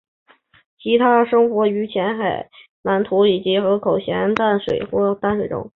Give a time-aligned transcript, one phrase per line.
[0.81, 2.49] 其多生活于浅海
[2.81, 5.69] 滩涂以及河口咸淡水或淡水中。